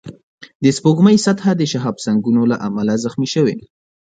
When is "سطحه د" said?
1.25-1.63